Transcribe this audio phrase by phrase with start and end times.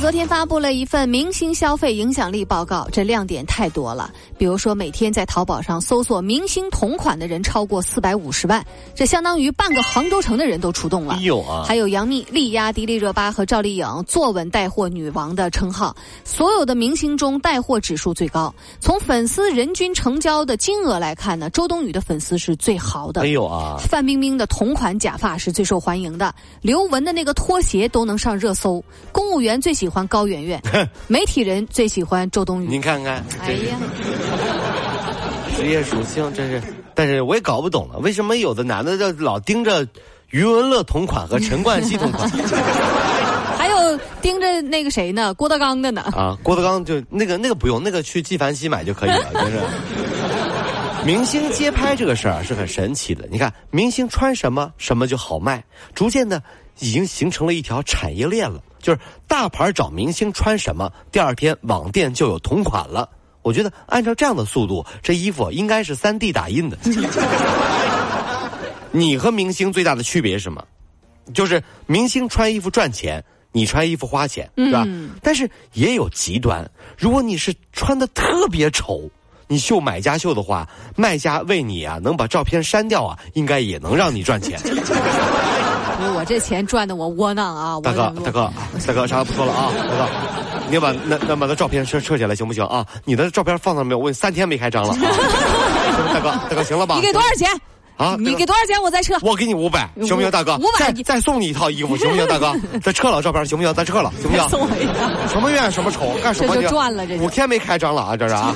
[0.00, 4.10] 昨天发布了一份明星消费影响力报告，这亮点太多了。
[4.38, 11.18] 比如说，每天在淘宝上搜索明星同款的人超过四百五十万，这相当于半个杭州城的人都出动了。
[11.22, 15.94] 有啊，还有杨幂力压迪丽热巴和赵丽颖坐稳带货女王的称号。
[16.24, 18.54] 所有的明星中带货指数最高。
[18.78, 23.22] 从粉丝人均成交的金额来看呢，周冬雨的粉丝是最豪的。
[23.22, 28.82] 哎呦啊，范冰冰的同款假发是最受欢迎的，刘雯的那个拖鞋都能上热搜。
[29.10, 30.60] 公务员最喜欢高圆圆，
[31.06, 32.66] 媒体人最喜欢周冬雨。
[32.66, 33.78] 您看看，哎呀，
[35.56, 36.60] 职业属性真是，
[36.92, 39.86] 但是我也搞不懂了，为什么有的男的就老盯着
[40.30, 42.28] 余文乐同款和陈冠希同款
[43.56, 45.32] 还有盯着那个谁呢？
[45.34, 46.00] 郭德纲的呢？
[46.16, 46.36] 啊？
[46.42, 49.60] 郭德纲就那个那个不用，那个去纪梵希买就可以了， 真是。
[51.06, 56.42] 明星街拍这个事儿啊是很神奇的，你看明星穿什么什么就好卖，逐渐的
[56.80, 58.62] 已经形成了一条产业链了。
[58.80, 63.08] 就是大牌找明星穿什么，第二天网店就有同款了。
[63.42, 66.78] 我觉得按照这样的速度，这衣服应该是三 D 打印的。
[68.92, 70.64] 你和明星最大的区别是什么？
[71.34, 74.86] 就是明星穿衣服赚钱，你穿衣服花钱，是吧？
[75.22, 79.10] 但是也有极端，如果你是穿的特别丑，
[79.46, 84.58] 你秀买家秀的话，卖家为你啊能把照片删掉啊，应该也能让你赚钱。
[86.14, 87.78] 我这钱赚的我窝囊啊！
[87.82, 88.52] 大哥，大哥，
[88.86, 89.70] 大哥，啥不说了啊？
[89.76, 90.08] 大哥，
[90.70, 92.84] 你把那那把那照片撤撤下来行不行啊？
[93.04, 93.98] 你的照片放那没有？
[93.98, 94.94] 我三天没开张了。
[96.14, 96.94] 大哥，大哥，行了吧？
[96.96, 97.48] 你给多少钱？
[97.96, 99.16] 啊，你给多少钱我再撤？
[99.22, 100.56] 我给你五百，行不行，大哥？
[100.58, 102.54] 五百，再再送你一套衣服，行不行，大哥？
[102.80, 103.74] 再撤了照片，行不行？
[103.74, 104.46] 咱撤了，行不行？
[104.50, 105.26] 送我一套。
[105.28, 106.12] 什么怨什么仇？
[106.22, 106.54] 干什么？
[106.54, 108.54] 这就赚了，这五天没开张了啊，这是啊。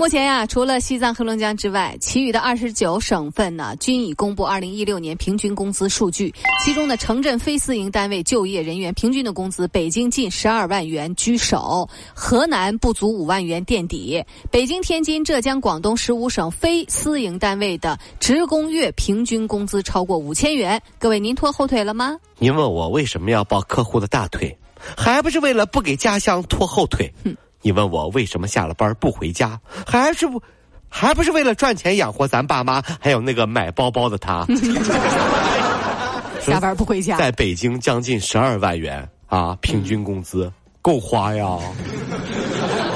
[0.00, 6.34] 目前呀，除了西藏、黑龙江之外，其余的二十九省份呢，均已公布二零一六年平均工资数据。
[6.64, 14.24] 其中的城镇非私营单位就业人员平均的工资，北京近十二万元居首，河南不足五万元垫底。
[14.50, 20.80] 北京、天津、浙江、广东十五省非私营单位的职工月平均工资超过五千元。
[20.98, 22.16] 各位，您拖后腿了吗？
[22.38, 24.56] 您问我为什么要抱客户的大腿，
[24.96, 27.12] 还不是为了不给家乡拖后腿？
[27.22, 27.36] 哼。
[27.62, 30.42] 你问我为什么下了班不回家，还是不，
[30.88, 34.46] 还不是为了赚钱养活咱爸妈，还有那个买包包的他。
[36.40, 40.50] 下班不回家，在北京将近十二万元啊，平均工资
[40.80, 41.44] 够花呀。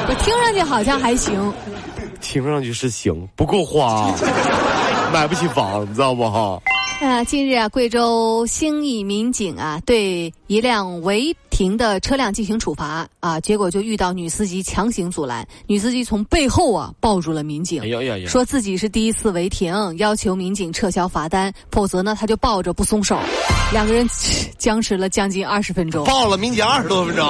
[0.07, 1.53] 我听上去好像还行，
[2.21, 4.11] 听上去是行，不够花，
[5.13, 6.61] 买不起房，你知道不哈？
[7.01, 23.17] 啊，近日啊，贵州兴义民警啊，对一辆违停的车辆进行处罚啊，结果就遇到女司机强行阻拦，女司机从背后啊抱住了民警，哎呀呀呀，说自己是第一次违停，要求民警撤销罚单，否则呢他就抱着不松手，
[23.73, 24.05] 两个人
[24.59, 27.25] 僵持了将近二十分钟，抱了民警二十多分钟。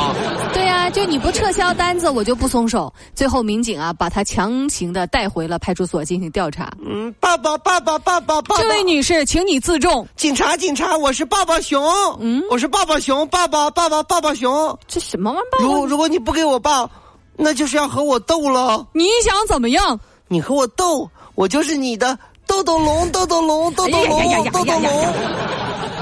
[0.55, 2.91] 对呀，就你不撤销单子，我就不松手。
[3.15, 6.73] 最后民警啊把他强行的带回了派出所进行调查。
[6.83, 10.09] 嗯，爸爸，爸爸，爸爸，爸爸，这位女士，请你自重。
[10.17, 11.85] 警察，警察，我是抱抱熊。
[12.21, 14.79] 嗯，我是抱抱熊，爸爸爸，爸爸，抱抱熊。
[14.87, 15.67] 这什么玩意儿？
[15.67, 16.89] 如如果你不给我抱，
[17.37, 18.87] 那就是要和我斗了。
[18.93, 19.99] 你想怎么样？
[20.29, 22.17] 你和我斗，我就是你的
[22.47, 25.15] 豆豆龙，豆豆龙，豆豆龙，豆豆龙。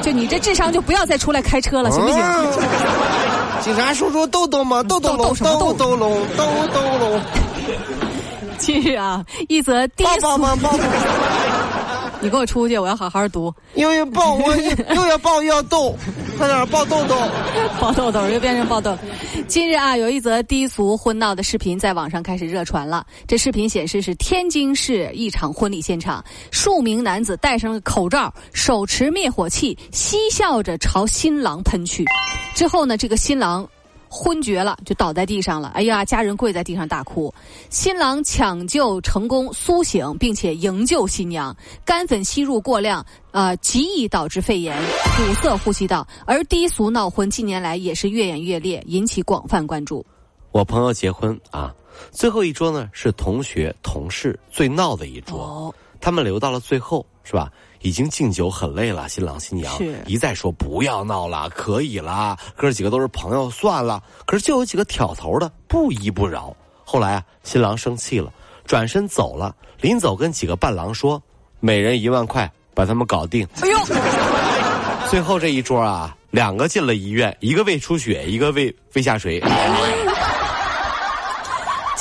[0.03, 2.19] 就你这智商，就不要再出来开车了，行不行？
[3.63, 4.83] 警察叔叔，豆豆吗？
[4.83, 6.45] 豆豆龙，豆豆龙，豆
[6.75, 7.21] 豆龙。
[8.59, 10.21] 近日啊，一则低俗。
[10.21, 10.79] 抱抱抱抱。
[12.23, 12.79] 你给我出去！
[12.79, 13.53] 我要好好读。
[13.75, 14.57] 又要抱我，
[14.95, 15.93] 又要抱又要逗，
[16.39, 17.17] 快点抱豆豆，
[17.81, 18.97] 抱豆豆又变成抱豆。
[19.49, 23.05] 近日啊，有一则低俗婚闹的视频在网上开始热传了。
[23.27, 32.05] 这视频显示是天津市一场婚礼现场，数名男子戴上了口罩，手持灭火器，嬉笑着朝新郎喷去。
[32.55, 33.69] 之后呢，这个新郎。
[34.15, 35.69] 昏厥了，就倒在地上了。
[35.69, 37.33] 哎呀，家人跪在地上大哭。
[37.71, 41.57] 新郎抢救成功苏醒，并且营救新娘。
[41.83, 44.79] 干粉吸入过量，啊，极易导致肺炎，
[45.17, 46.07] 堵塞呼吸道。
[46.27, 50.05] 而低俗闹婚近年来也是越演越烈，引起广泛关注。
[50.51, 51.75] 我朋友结婚啊，
[52.11, 57.51] 最后一桌呢是同学同事最闹的一桌，他们留到了最后，是吧？
[57.83, 59.73] 已经敬酒很累了，新郎新娘
[60.07, 64.03] 一再说不要闹了，可以了，哥几个都是朋友，算了。
[64.25, 66.55] 可是就有几个挑头的不依不饶。
[66.85, 68.33] 后来啊，新郎生气了，
[68.65, 69.55] 转身走了。
[69.81, 71.21] 临走跟几个伴郎说
[71.59, 73.79] ：“每人一万块，把他们搞定。”哎呦！
[75.11, 79.41] 最后这一桌啊，两个进了医院，一个胃出血，一个胃胃下垂。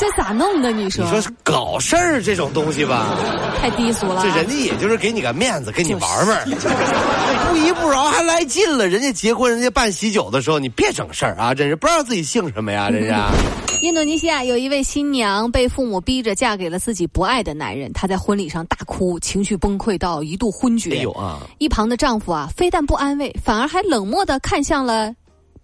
[0.01, 0.71] 这咋弄的？
[0.71, 1.05] 你说？
[1.05, 3.15] 你说搞事儿这种东西吧，
[3.61, 4.23] 太低俗了。
[4.23, 6.49] 这人家也就是给你个面子，跟你玩玩。
[6.49, 8.87] 不依不饶还来劲了。
[8.87, 11.53] 人家结婚，人家办喜酒的时候，你别整事儿啊！
[11.53, 12.89] 真是不知道自己姓什么呀！
[12.89, 13.13] 真是。
[13.85, 20.95] 印度尼西亚有一位新娘被父母逼着嫁给了自己不爱的男人，她在婚礼上大哭，情绪崩溃到一度昏厥。
[20.95, 21.41] 哎呦啊！
[21.59, 25.13] 一旁的丈夫啊，非但不安慰，反而还冷漠的看向了。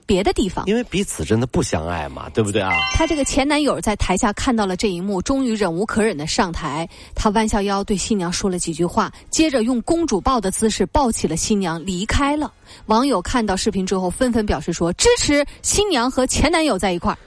[0.08, 2.72] 别的地方，因为彼此真的不相爱嘛，对不对啊？
[2.94, 12.52] 她这个前男友在台下看到了这一幕，终于忍无可忍的上台，他弯下腰对新娘说了几句话，接着用公主抱的姿势抱起了新娘离开了。
[12.86, 17.18] 网友看到视频之后，纷纷表示说支持新娘和前男友在一块儿。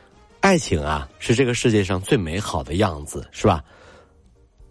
[0.40, 3.62] 爱情啊，是这个世界上最美好的样子，是吧？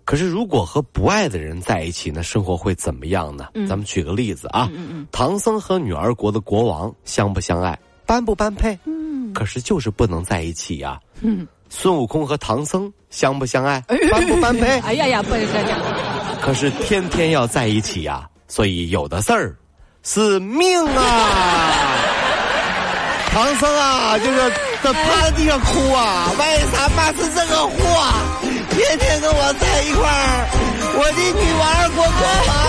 [0.04, 3.50] 可是如果和不爱的人在一起，那生活会怎么样呢？
[3.68, 4.68] 咱们举个例子啊，
[5.12, 7.78] 唐僧和女儿国的国王相不相爱？
[8.10, 8.76] 般不般配？
[8.86, 11.00] 嗯，可是就是不能在一起呀。
[11.22, 13.80] 嗯，孙悟空和唐僧相不相爱？
[14.12, 14.80] 般不般配？
[14.82, 15.80] 哎呀呀，不是这样。
[16.42, 19.56] 可是天天要在一起呀，所以有的事儿
[20.02, 21.86] 是命啊。
[23.32, 24.50] 唐僧啊，就是
[24.82, 27.78] 在趴在地上哭啊，为啥妈是这个货？
[28.72, 30.50] 天天跟我在一块儿，
[30.98, 32.69] 我的女儿国国王。